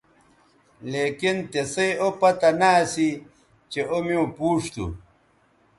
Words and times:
لیکن 0.91 1.35
تسئ 1.51 1.91
او 2.01 2.09
پتہ 2.19 2.49
نہ 2.59 2.69
اسی 2.81 3.09
چہء 3.71 3.87
او 3.93 3.97
میوں 4.05 4.27
پوچ 4.37 4.63
تھو 4.73 4.85